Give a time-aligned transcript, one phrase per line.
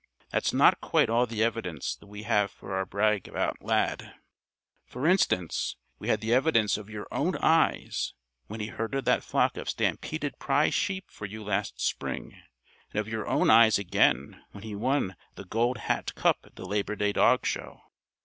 [0.31, 4.15] That's not quite all the evidence that we have for our brag about Lad.
[4.87, 8.15] For instance, we had the evidence of your own eyes
[8.47, 12.35] when he herded that flock of stampeded prize sheep for you last spring,
[12.91, 16.65] and of your own eyes again when he won the 'Gold Hat' cup at the
[16.65, 17.81] Labor Day Dog Show.